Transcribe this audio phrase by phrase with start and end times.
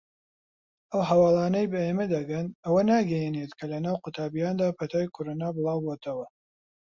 [0.91, 6.25] ئەو هەواڵانەی بە ئێمە دەگەن ئەوە ناگەیەنێت کە لەناو قوتابییاندا پەتای کۆرۆنا بڵاوبۆتەوە.